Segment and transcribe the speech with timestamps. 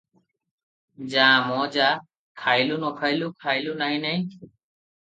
[1.11, 1.91] ଯା ମ ଯା,
[2.45, 4.27] ଖାଇଲୁ, ନ ଖାଇଲୁ, ଖାଇଲୁ ନାହିଁ ନାହିଁ।"